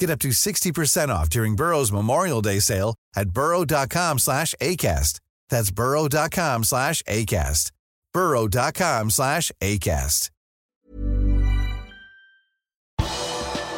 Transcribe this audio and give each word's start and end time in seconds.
Get 0.00 0.08
up 0.08 0.18
to 0.20 0.28
60% 0.28 1.10
off 1.10 1.28
during 1.28 1.54
Burrow's 1.54 1.92
Memorial 1.92 2.40
Day 2.40 2.58
sale 2.58 2.94
at 3.14 3.30
burrow.com 3.30 4.18
slash 4.18 4.54
ACAST. 4.58 5.20
That's 5.50 5.70
burrow.com 5.70 6.64
slash 6.64 7.02
ACAST. 7.02 7.70
burrow.com 8.14 9.10
slash 9.10 9.52
ACAST. 9.60 10.30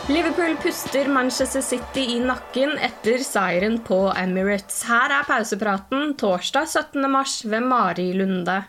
Liverpool 0.09 0.57
puster 0.63 1.09
Manchester 1.09 1.63
City 1.63 2.05
i 2.17 2.21
nakken 2.21 2.79
etter 2.79 3.23
seieren 3.23 3.79
på 3.87 4.13
Emirates. 4.17 4.83
Her 4.85 5.11
er 5.19 5.25
pausepraten 5.27 6.15
torsdag 6.19 6.69
17. 6.69 7.11
mars 7.11 7.45
ved 7.45 7.63
Mari 7.63 8.13
Lunde. 8.15 8.63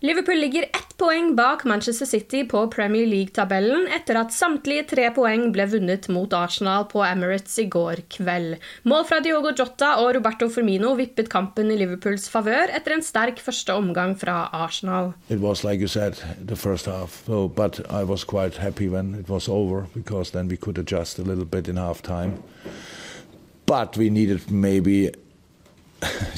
Liverpool 0.00 0.38
ligger 0.38 0.62
ett 0.62 0.96
poeng 0.96 1.36
bak 1.36 1.64
Manchester 1.64 2.06
City 2.06 2.44
på 2.48 2.68
Premier 2.68 3.06
League-tabellen 3.06 3.88
etter 3.96 4.14
at 4.20 4.30
samtlige 4.30 4.84
tre 4.92 5.08
poeng 5.10 5.48
ble 5.50 5.64
vunnet 5.72 6.06
mot 6.14 6.36
Arsenal 6.38 6.84
på 6.86 7.02
Emirates 7.02 7.56
i 7.58 7.64
går 7.66 8.04
kveld. 8.14 8.60
Mål 8.86 9.08
fra 9.08 9.18
Diogo 9.24 9.50
Jota 9.58 9.96
og 9.98 10.12
Roberto 10.14 10.46
Firmino 10.54 10.92
vippet 10.94 11.26
kampen 11.32 11.72
i 11.74 11.80
Liverpools 11.80 12.28
favør 12.30 12.70
etter 12.78 12.94
en 12.94 13.02
sterk 13.02 13.42
første 13.42 13.74
omgang 13.74 14.14
fra 14.20 14.36
Arsenal. 14.54 15.16
It 15.28 15.42
was 15.42 15.64
like 15.66 15.82
you 15.82 15.90
said, 15.90 16.22
the 16.38 16.54
first 16.54 16.86
half. 16.86 17.24
So, 17.26 17.48
but 17.48 17.80
I 17.90 18.04
was 18.04 18.22
quite 18.22 18.62
happy 18.62 18.86
when 18.86 19.16
it 19.18 19.28
over 19.48 19.88
because 19.94 20.30
then 20.30 20.46
we 20.46 20.56
could 20.56 20.78
adjust 20.78 21.18
a 21.18 21.26
little 21.26 21.44
bit 21.44 21.66
in 21.66 21.76
half 21.76 22.02
time. 22.02 22.38
But 23.66 23.96
we 23.96 24.10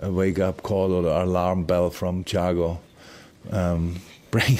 a 0.00 0.10
wake 0.10 0.38
up 0.38 0.62
call 0.62 0.92
or 0.92 1.00
an 1.00 1.28
alarm 1.28 1.64
bell 1.64 1.90
from 1.90 2.24
Thiago, 2.24 2.78
um, 3.50 3.96
bring 4.30 4.58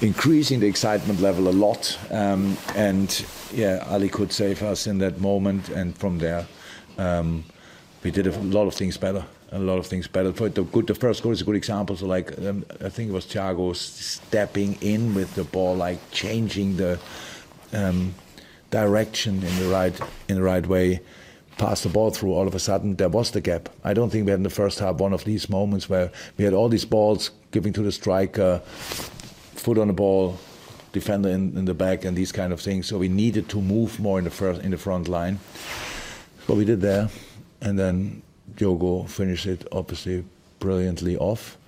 increasing 0.00 0.60
the 0.60 0.66
excitement 0.66 1.20
level 1.20 1.48
a 1.48 1.50
lot. 1.50 1.98
Um, 2.10 2.56
and 2.74 3.24
yeah, 3.52 3.84
Ali 3.88 4.08
could 4.08 4.32
save 4.32 4.62
us 4.62 4.86
in 4.86 4.98
that 4.98 5.20
moment, 5.20 5.68
and 5.68 5.96
from 5.96 6.18
there, 6.18 6.46
um, 6.96 7.44
we 8.02 8.10
did 8.10 8.26
a 8.26 8.38
lot 8.40 8.66
of 8.66 8.74
things 8.74 8.96
better. 8.96 9.24
A 9.50 9.58
lot 9.58 9.78
of 9.78 9.86
things 9.86 10.06
better. 10.06 10.32
For 10.32 10.50
the 10.50 10.62
good, 10.62 10.86
the 10.86 10.94
first 10.94 11.22
goal 11.22 11.32
is 11.32 11.40
a 11.40 11.44
good 11.44 11.56
example. 11.56 11.96
So, 11.96 12.06
like, 12.06 12.38
um, 12.38 12.66
I 12.82 12.90
think 12.90 13.08
it 13.08 13.12
was 13.12 13.24
Thiago 13.24 13.74
stepping 13.74 14.74
in 14.82 15.14
with 15.14 15.34
the 15.34 15.44
ball, 15.44 15.74
like 15.74 15.98
changing 16.10 16.76
the 16.76 16.98
um, 17.72 18.14
direction 18.70 19.42
in 19.42 19.58
the 19.58 19.68
right 19.70 19.98
in 20.28 20.36
the 20.36 20.42
right 20.42 20.66
way 20.66 21.00
pass 21.58 21.82
the 21.82 21.88
ball 21.88 22.10
through, 22.10 22.32
all 22.32 22.46
of 22.46 22.54
a 22.54 22.58
sudden 22.58 22.96
there 22.96 23.08
was 23.08 23.32
the 23.32 23.40
gap. 23.40 23.68
I 23.84 23.92
don't 23.92 24.10
think 24.10 24.24
we 24.24 24.30
had 24.30 24.38
in 24.38 24.44
the 24.44 24.50
first 24.50 24.78
half 24.78 24.96
one 24.96 25.12
of 25.12 25.24
these 25.24 25.50
moments 25.50 25.88
where 25.88 26.10
we 26.36 26.44
had 26.44 26.54
all 26.54 26.68
these 26.68 26.84
balls 26.84 27.30
giving 27.50 27.72
to 27.74 27.82
the 27.82 27.92
striker, 27.92 28.60
foot 29.56 29.76
on 29.78 29.88
the 29.88 29.92
ball, 29.92 30.38
defender 30.92 31.28
in, 31.28 31.56
in 31.56 31.64
the 31.64 31.74
back, 31.74 32.04
and 32.04 32.16
these 32.16 32.32
kind 32.32 32.52
of 32.52 32.60
things. 32.60 32.86
So 32.86 32.98
we 32.98 33.08
needed 33.08 33.48
to 33.50 33.60
move 33.60 34.00
more 34.00 34.18
in 34.18 34.24
the 34.24 34.30
first 34.30 34.62
in 34.62 34.70
the 34.70 34.78
front 34.78 35.08
line. 35.08 35.38
But 36.46 36.56
we 36.56 36.64
did 36.64 36.80
there, 36.80 37.08
and 37.60 37.78
then 37.78 38.22
Diogo 38.56 39.04
finished 39.04 39.46
it 39.46 39.66
obviously 39.72 40.24
brilliantly 40.60 41.16
off. 41.16 41.58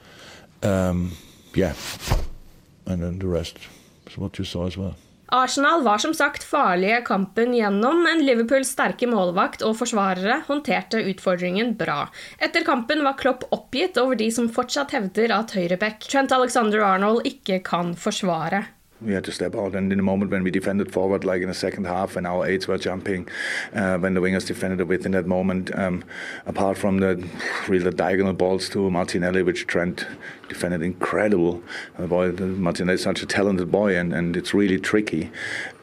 Um, 0.63 1.13
yeah, 1.55 1.75
and 2.87 3.03
then 3.03 3.19
the 3.19 3.27
rest 3.27 3.59
is 4.07 4.17
what 4.17 4.39
you 4.39 4.45
saw 4.45 4.67
as 4.67 4.77
well. 4.77 4.97
Arsenal 5.31 5.85
var 5.87 5.99
som 6.03 6.15
sagt 6.15 6.43
farlige 6.43 7.01
kampen 7.07 7.55
gjennom, 7.55 8.03
men 8.03 8.25
Liverpools 8.27 8.73
sterke 8.75 9.07
målvakt 9.07 9.63
og 9.63 9.77
forsvarere 9.79 10.41
håndterte 10.49 11.05
utfordringen 11.13 11.77
bra. 11.79 12.09
Etter 12.43 12.67
kampen 12.67 13.05
var 13.07 13.19
Klopp 13.21 13.47
oppgitt 13.55 14.01
over 14.03 14.19
de 14.19 14.27
som 14.35 14.51
fortsatt 14.51 14.97
hevder 14.97 15.31
at 15.37 15.55
høyreback 15.55 16.03
Trent 16.11 16.35
Alexander 16.35 16.83
Arnold 16.83 17.29
ikke 17.31 17.61
kan 17.71 17.95
forsvare. 17.95 18.65
We 19.03 19.13
had 19.13 19.25
to 19.25 19.33
step 19.33 19.55
out. 19.55 19.75
And 19.75 19.93
in 19.93 19.99
the 19.99 20.03
moment 20.03 20.31
when 20.31 20.43
we 20.43 20.51
defended 20.51 20.93
forward, 20.93 21.25
like 21.25 21.43
in 21.43 21.49
the 21.49 21.55
second 21.55 21.87
half, 21.87 22.15
when 22.15 22.27
our 22.27 22.47
eights 22.47 22.69
were 22.69 22.79
jumping, 22.79 23.29
uh, 23.75 23.99
when 23.99 24.15
the 24.15 24.21
wingers 24.21 24.47
defended 24.47 24.87
within 24.87 25.13
that 25.13 25.27
moment, 25.27 25.77
um, 25.79 26.05
apart 26.47 26.77
from 26.77 26.99
the 26.99 27.27
really 27.69 27.91
diagonal 27.91 28.33
balls 28.33 28.69
to 28.71 28.91
Martinelli, 28.91 29.43
which 29.43 29.67
Trent 29.67 30.07
defended 30.49 30.83
incredible. 30.83 31.63
The 31.99 32.07
boy, 32.07 32.33
Martinelli 32.33 32.95
is 32.95 33.03
such 33.03 33.23
a 33.23 33.27
talented 33.27 33.71
boy, 33.71 33.97
and, 33.97 34.13
and 34.13 34.37
it's 34.37 34.53
really 34.53 34.79
tricky. 34.79 35.31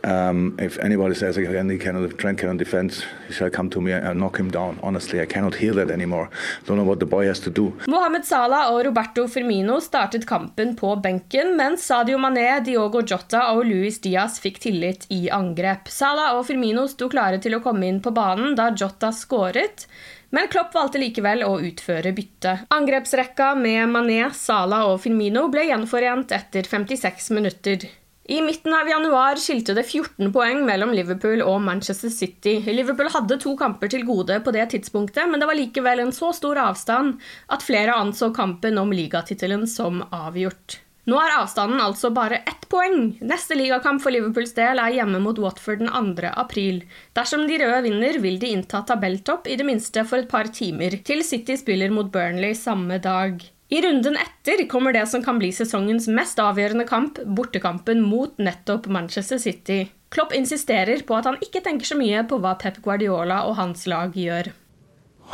Um, 0.03 0.55
if 0.59 0.77
anybody 0.79 1.15
says 1.15 1.37
again 1.37 1.69
he 1.69 1.77
cannot, 1.77 2.17
Trent 2.17 2.37
cannot 2.37 2.57
defend, 2.57 3.03
he 3.27 3.33
shall 3.33 3.49
come 3.49 3.69
to 3.69 3.81
me 3.81 3.91
and 3.91 4.19
knock 4.19 4.37
him 4.37 4.49
down. 4.51 4.79
Honestly, 4.83 5.21
I 5.21 5.25
cannot 5.25 5.55
hear 5.55 5.73
that 5.73 5.89
anymore. 5.89 6.29
Don't 6.65 6.77
know 6.77 6.83
what 6.83 6.99
the 6.99 7.05
boy 7.05 7.25
has 7.25 7.39
to 7.41 7.49
do. 7.49 7.73
Mohamed 7.87 8.25
Salah 8.25 8.71
og 8.71 8.85
Roberto 8.85 9.27
Firmino 9.27 9.79
startet 9.81 10.25
kampen 10.25 10.75
på 10.75 10.95
benken, 10.95 11.55
mens 11.57 11.85
Sadio 11.85 12.17
Mané, 12.17 12.63
Diogo 12.63 13.01
Jota 13.01 13.51
og 13.53 13.65
Luis 13.65 13.99
Diaz 13.99 14.39
fikk 14.39 14.59
tillit 14.59 15.07
i 15.09 15.27
angrep. 15.29 15.89
Salah 15.89 16.37
og 16.37 16.45
Firmino 16.47 16.87
sto 16.87 17.09
klare 17.09 17.41
til 17.43 17.57
å 17.57 17.63
komme 17.63 17.89
inn 17.89 18.01
på 18.01 18.13
banen 18.15 18.55
da 18.55 18.71
Jota 18.77 19.11
skåret. 19.11 19.87
Men 20.29 20.49
Klopp 20.51 20.73
valgte 20.75 20.99
likevel 20.99 21.43
å 21.47 21.53
utføre 21.63 22.11
bytte. 22.15 22.57
Angrepsrekka 22.75 23.53
med 23.55 23.87
Mané, 23.93 24.25
Salah 24.35 24.89
og 24.91 24.99
Firmino 25.05 25.47
ble 25.51 25.69
gjenforent 25.69 26.33
etter 26.35 26.67
56 26.67 27.31
minutter. 27.37 27.87
I 28.29 28.41
midten 28.41 28.73
av 28.73 28.89
januar 28.89 29.39
skilte 29.39 29.71
det 29.71 29.85
14 29.87 30.33
poeng 30.35 30.65
mellom 30.67 30.89
Liverpool 30.91 31.39
og 31.45 31.61
Manchester 31.63 32.11
City. 32.11 32.57
Liverpool 32.59 33.07
hadde 33.13 33.37
to 33.39 33.53
kamper 33.55 33.87
til 33.93 34.03
gode 34.03 34.41
på 34.43 34.51
det 34.51 34.65
tidspunktet, 34.73 35.29
men 35.31 35.39
det 35.39 35.47
var 35.47 35.55
likevel 35.55 36.03
en 36.03 36.11
så 36.11 36.33
stor 36.35 36.59
avstand 36.59 37.21
at 37.47 37.63
flere 37.63 37.95
anså 37.95 38.33
kampen 38.35 38.81
om 38.83 38.91
ligatittelen 38.91 39.63
som 39.71 40.03
avgjort. 40.11 40.81
Nå 41.07 41.15
er 41.23 41.37
avstanden 41.37 41.79
altså 41.79 42.11
bare 42.11 42.41
ett 42.43 42.67
poeng. 42.67 43.13
Neste 43.23 43.55
ligakamp 43.55 44.03
for 44.03 44.11
Liverpools 44.11 44.51
del 44.59 44.83
er 44.83 44.97
hjemme 44.99 45.23
mot 45.23 45.39
Watford 45.39 45.85
den 45.85 45.93
2. 45.95 46.33
april. 46.35 46.81
Dersom 47.15 47.47
de 47.47 47.61
røde 47.63 47.85
vinner, 47.87 48.19
vil 48.19 48.41
de 48.43 48.51
innta 48.57 48.83
tabelltopp 48.83 49.47
i 49.47 49.55
det 49.55 49.71
minste 49.71 50.03
for 50.03 50.19
et 50.19 50.27
par 50.27 50.51
timer, 50.51 50.99
til 50.99 51.23
City 51.23 51.55
spiller 51.55 51.95
mot 51.95 52.11
Burnley 52.11 52.59
samme 52.59 52.99
dag. 52.99 53.39
I 53.69 53.81
runden 53.83 54.15
etter 54.15 54.67
kommer 54.71 54.93
det 54.95 55.07
som 55.11 55.23
kan 55.23 55.39
bli 55.41 55.49
sesongens 55.51 56.07
mest 56.07 56.39
avgjørende 56.39 56.85
kamp, 56.87 57.19
bortekampen 57.25 57.99
mot 58.01 58.37
nettopp 58.39 58.87
Manchester 58.87 59.37
City. 59.43 59.89
Klopp 60.09 60.31
insisterer 60.33 61.03
på 61.03 61.17
at 61.17 61.27
han 61.27 61.35
ikke 61.43 61.59
tenker 61.65 61.89
så 61.89 61.97
mye 61.99 62.23
på 62.29 62.39
hva 62.39 62.55
Pep 62.61 62.79
Guardiola 62.85 63.41
og 63.49 63.57
hans 63.59 63.83
lag 63.91 64.15
gjør. 64.15 64.53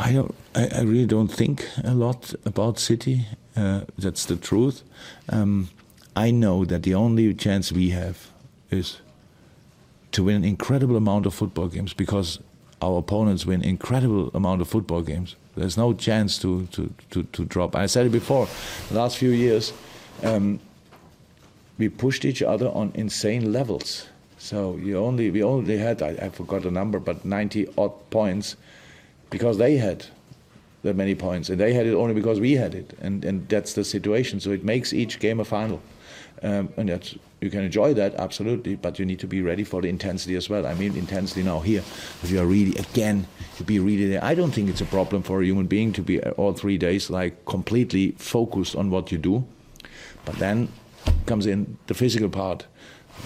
I, 0.00 0.10
don't, 0.12 0.34
I, 0.56 0.82
really 0.82 1.06
don't 1.06 1.30
City. 2.80 3.26
Uh, 3.56 3.82
that's 3.96 4.26
the 4.26 4.34
truth. 4.34 4.82
Um, 5.28 5.68
I 6.16 6.32
know 6.32 6.64
that 6.64 6.82
the 6.82 6.94
only 6.94 7.32
chance 7.34 7.72
we 7.72 7.90
have 7.90 8.32
is 8.70 9.00
to 10.10 10.24
win 10.24 10.36
an 10.36 10.44
incredible 10.44 10.96
amount 10.96 11.26
of 11.26 11.34
football 11.34 11.68
games 11.68 11.92
because 11.94 12.40
our 12.84 12.98
opponents 12.98 13.46
win 13.46 13.62
incredible 13.62 14.30
amount 14.34 14.60
of 14.60 14.68
football 14.68 15.02
games. 15.02 15.36
There's 15.56 15.76
no 15.76 15.94
chance 15.94 16.38
to, 16.38 16.66
to, 16.72 16.92
to, 17.10 17.22
to 17.22 17.44
drop. 17.44 17.74
I 17.76 17.86
said 17.86 18.06
it 18.06 18.12
before, 18.12 18.46
the 18.88 18.96
last 18.96 19.16
few 19.16 19.30
years, 19.30 19.72
um, 20.22 20.60
we 21.78 21.88
pushed 21.88 22.24
each 22.24 22.42
other 22.42 22.68
on 22.68 22.92
insane 22.94 23.52
levels. 23.52 24.08
So 24.38 24.76
you 24.76 24.98
only 24.98 25.30
we 25.30 25.42
only 25.42 25.78
had 25.78 26.02
I, 26.02 26.10
I 26.26 26.28
forgot 26.28 26.62
the 26.62 26.70
number, 26.70 26.98
but 26.98 27.24
90 27.24 27.68
odd 27.78 27.94
points 28.10 28.56
because 29.30 29.56
they 29.56 29.78
had 29.78 30.04
that 30.82 30.96
many 30.96 31.14
points, 31.14 31.48
and 31.48 31.58
they 31.58 31.72
had 31.72 31.86
it 31.86 31.94
only 31.94 32.12
because 32.12 32.38
we 32.40 32.52
had 32.52 32.74
it, 32.74 32.92
and 33.00 33.24
and 33.24 33.48
that's 33.48 33.72
the 33.72 33.84
situation. 33.84 34.40
So 34.40 34.50
it 34.50 34.62
makes 34.62 34.92
each 34.92 35.18
game 35.18 35.40
a 35.40 35.44
final, 35.44 35.80
um, 36.42 36.72
and 36.76 36.88
that's 36.88 37.14
you 37.40 37.50
can 37.50 37.62
enjoy 37.62 37.92
that 37.94 38.14
absolutely, 38.14 38.74
but 38.74 38.98
you 38.98 39.04
need 39.04 39.18
to 39.20 39.26
be 39.26 39.42
ready 39.42 39.64
for 39.64 39.82
the 39.82 39.88
intensity 39.88 40.34
as 40.34 40.48
well. 40.48 40.66
I 40.66 40.74
mean 40.74 40.96
intensity 40.96 41.42
now 41.42 41.60
here. 41.60 41.82
If 42.22 42.30
you 42.30 42.40
are 42.40 42.46
really 42.46 42.74
again 42.76 43.26
to 43.56 43.64
be 43.64 43.78
really 43.78 44.08
there, 44.08 44.24
I 44.24 44.34
don't 44.34 44.50
think 44.50 44.70
it's 44.70 44.80
a 44.80 44.86
problem 44.86 45.22
for 45.22 45.42
a 45.42 45.44
human 45.44 45.66
being 45.66 45.92
to 45.92 46.02
be 46.02 46.20
all 46.22 46.54
three 46.54 46.78
days 46.78 47.10
like 47.10 47.44
completely 47.44 48.12
focused 48.12 48.74
on 48.74 48.90
what 48.90 49.12
you 49.12 49.18
do, 49.18 49.44
but 50.24 50.36
then 50.36 50.68
comes 51.26 51.46
in 51.46 51.76
the 51.86 51.94
physical 51.94 52.28
part 52.28 52.66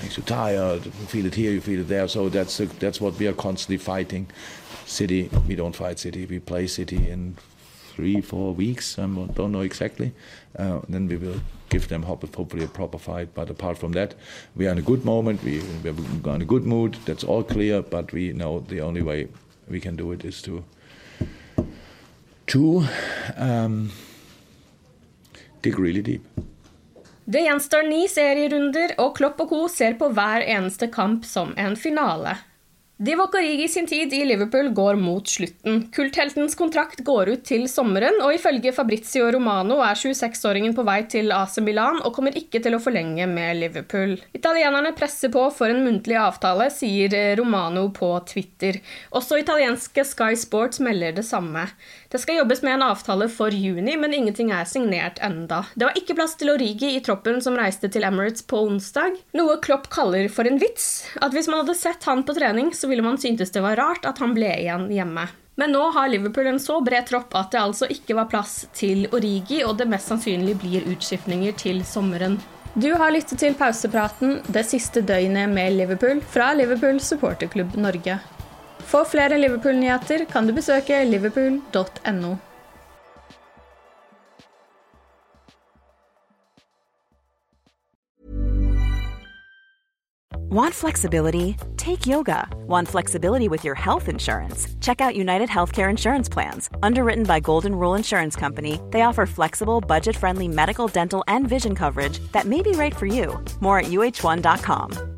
makes 0.03 0.17
you 0.17 0.23
tired. 0.23 0.85
You 0.85 0.91
feel 0.91 1.27
it 1.27 1.35
here, 1.35 1.51
you 1.51 1.61
feel 1.61 1.81
it 1.81 1.89
there. 1.89 2.09
So 2.09 2.29
that's 2.29 2.59
that's 2.59 3.01
what 3.01 3.19
we 3.19 3.27
are 3.27 3.33
constantly 3.33 3.79
fighting. 3.79 4.27
City, 4.87 5.31
we 5.47 5.55
don't 5.55 5.77
fight 5.77 5.99
City. 5.99 6.27
We 6.27 6.39
play 6.39 6.67
City 6.67 7.09
in 7.09 7.37
three, 7.99 8.21
four 8.21 8.55
weeks. 8.55 8.97
I 8.97 9.07
don't 9.35 9.51
know 9.51 9.63
exactly. 9.63 10.13
Uh, 10.57 10.81
then 10.89 11.09
we 11.09 11.17
will 11.17 11.41
give 11.69 11.89
them 11.89 12.05
hopefully 12.05 12.65
a 12.65 12.69
proper 12.69 12.99
fight. 12.99 13.35
But 13.35 13.51
apart 13.51 13.79
from 13.79 13.93
that, 13.93 14.15
we 14.55 14.69
are 14.69 14.73
in 14.73 14.79
a 14.79 14.83
good 14.83 15.05
moment. 15.05 15.43
We 15.43 15.61
we're 15.83 16.35
in 16.35 16.43
a 16.43 16.45
good 16.45 16.65
mood. 16.65 16.97
That's 17.07 17.25
all 17.25 17.43
clear. 17.43 17.83
But 17.83 18.13
we 18.13 18.33
know 18.33 18.61
the 18.61 18.81
only 18.83 19.03
way 19.03 19.27
we 19.69 19.81
can 19.81 19.97
do 19.97 20.13
it 20.13 20.25
is 20.25 20.43
to 20.43 20.63
to 22.47 22.85
um, 23.37 23.91
dig 25.63 25.79
really 25.79 26.03
deep. 26.03 26.23
Det 27.25 27.41
gjenstår 27.41 27.83
ni 27.89 28.07
serierunder, 28.09 28.95
og 28.99 29.17
Klopp 29.17 29.41
og 29.41 29.51
co. 29.51 29.69
ser 29.69 29.99
på 30.01 30.09
hver 30.17 30.47
eneste 30.47 30.87
kamp 30.89 31.27
som 31.29 31.51
en 31.59 31.77
finale. 31.77 32.39
Divock 33.01 33.35
Origi 33.35 33.69
sin 33.69 33.87
tid 33.87 34.13
i 34.13 34.25
Liverpool 34.25 34.73
går 34.75 34.97
mot 34.99 35.29
slutten. 35.29 35.85
Kultheltens 35.95 36.57
kontrakt 36.59 37.05
går 37.07 37.29
ut 37.31 37.45
til 37.47 37.69
sommeren, 37.71 38.17
og 38.27 38.33
ifølge 38.35 38.73
Fabrizio 38.75 39.29
Romano 39.31 39.77
er 39.87 39.95
26-åringen 39.95 40.75
på 40.75 40.83
vei 40.83 40.97
til 41.07 41.31
AC 41.31 41.61
Milan 41.63 42.01
og 42.03 42.11
kommer 42.17 42.35
ikke 42.35 42.59
til 42.65 42.75
å 42.75 42.81
forlenge 42.83 43.29
med 43.31 43.61
Liverpool. 43.61 44.17
Italienerne 44.35 44.91
presser 44.99 45.31
på 45.31 45.45
for 45.55 45.71
en 45.71 45.85
muntlig 45.87 46.19
avtale, 46.19 46.67
sier 46.75 47.15
Romano 47.39 47.87
på 47.95 48.11
Twitter. 48.27 48.81
Også 49.15 49.39
italienske 49.39 50.03
Sky 50.03 50.35
Sports 50.35 50.83
melder 50.83 51.15
det 51.21 51.27
samme. 51.29 51.69
Det 52.09 52.19
skal 52.19 52.39
jobbes 52.39 52.63
med 52.63 52.75
en 52.75 52.83
avtale 52.83 53.27
for 53.29 53.53
juni, 53.53 53.97
men 54.01 54.15
ingenting 54.15 54.49
er 54.51 54.65
signert 54.65 55.19
enda. 55.21 55.65
Det 55.75 55.85
var 55.85 55.99
ikke 56.01 56.15
plass 56.17 56.39
til 56.41 56.49
Origi 56.55 56.95
i 56.97 57.03
troppen 57.05 57.43
som 57.45 57.59
reiste 57.59 57.91
til 57.93 58.07
Emirates 58.09 58.47
på 58.49 58.63
onsdag, 58.65 59.19
noe 59.37 59.59
Klopp 59.61 59.91
kaller 59.93 60.31
for 60.33 60.49
en 60.49 60.57
vits. 60.63 60.87
At 61.21 61.37
hvis 61.37 61.51
man 61.53 61.61
hadde 61.61 61.77
sett 61.77 62.09
han 62.09 62.25
på 62.25 62.33
trening, 62.39 62.73
så 62.73 62.89
ville 62.89 63.05
man 63.05 63.21
syntes 63.21 63.53
det 63.53 63.61
var 63.61 63.77
rart 63.77 64.09
at 64.09 64.23
han 64.25 64.33
ble 64.39 64.49
igjen 64.55 64.89
hjemme. 64.89 65.27
Men 65.61 65.75
nå 65.75 65.83
har 65.93 66.09
Liverpool 66.09 66.49
en 66.49 66.61
så 66.63 66.79
bred 66.81 67.11
tropp 67.11 67.35
at 67.37 67.53
det 67.53 67.61
altså 67.61 67.91
ikke 67.93 68.17
var 68.17 68.31
plass 68.33 68.63
til 68.79 69.05
Origi, 69.13 69.61
og 69.67 69.77
det 69.77 69.91
mest 69.93 70.09
sannsynlig 70.09 70.57
blir 70.63 70.89
utskiftninger 70.89 71.61
til 71.61 71.85
sommeren. 71.85 72.39
Du 72.79 72.89
har 72.95 73.13
lyttet 73.13 73.41
til 73.43 73.57
pausepraten 73.59 74.39
det 74.49 74.65
siste 74.71 75.05
døgnet 75.05 75.51
med 75.53 75.77
Liverpool 75.77 76.25
fra 76.33 76.55
Liverpool 76.57 77.03
supporterklubb 77.03 77.77
Norge. 77.77 78.21
For 78.89 79.05
flere 79.05 79.37
Liverpool-nyheter 79.37 80.25
kan 80.33 80.47
du 80.49 80.55
besøke 80.57 81.05
liverpool.no. 81.05 82.39
Want 90.51 90.73
flexibility? 90.73 91.57
Take 91.77 92.07
yoga. 92.07 92.49
Want 92.67 92.89
flexibility 92.89 93.49
with 93.49 93.65
your 93.65 93.75
health 93.75 94.09
insurance? 94.09 94.67
Check 94.81 95.03
out 95.03 95.15
United 95.15 95.51
Healthcare 95.51 95.91
Insurance 95.91 96.31
Plans. 96.31 96.71
Underwritten 96.83 97.25
by 97.25 97.41
Golden 97.41 97.75
Rule 97.75 97.95
Insurance 97.95 98.35
Company, 98.35 98.81
they 98.91 99.03
offer 99.03 99.27
flexible, 99.27 99.83
budget 99.83 100.17
friendly 100.17 100.49
medical, 100.49 100.89
dental, 100.89 101.23
and 101.29 101.47
vision 101.47 101.75
coverage 101.75 102.21
that 102.33 102.47
may 102.47 102.63
be 102.63 102.73
right 102.73 102.97
for 102.97 103.05
you. 103.07 103.39
More 103.61 103.79
at 103.81 103.87
uh1.com. 103.87 105.18